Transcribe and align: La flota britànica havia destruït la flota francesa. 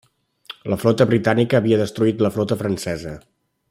La 0.73 0.77
flota 0.83 1.07
britànica 1.11 1.59
havia 1.61 1.79
destruït 1.83 2.27
la 2.27 2.35
flota 2.39 2.61
francesa. 2.63 3.17